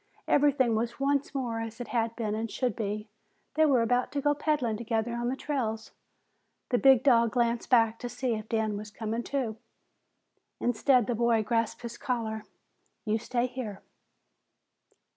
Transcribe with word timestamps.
Everything 0.27 0.73
was 0.73 0.99
once 0.99 1.35
more 1.35 1.59
as 1.59 1.79
it 1.79 1.89
had 1.89 2.15
been 2.15 2.33
and 2.33 2.49
should 2.49 2.75
be. 2.75 3.07
They 3.53 3.67
were 3.67 3.83
about 3.83 4.11
to 4.13 4.21
go 4.21 4.33
peddling 4.33 4.75
together 4.75 5.13
on 5.13 5.29
the 5.29 5.35
trails. 5.35 5.91
The 6.69 6.79
big 6.79 7.03
dog 7.03 7.33
glanced 7.33 7.69
back 7.69 7.99
to 7.99 8.09
see 8.09 8.33
if 8.33 8.49
Dan 8.49 8.77
was 8.77 8.89
coming, 8.89 9.21
too. 9.21 9.57
Instead, 10.59 11.05
the 11.05 11.13
boy 11.13 11.43
grasped 11.43 11.83
his 11.83 11.99
collar. 11.99 12.45
"You 13.05 13.19
stay 13.19 13.45
here." 13.45 13.83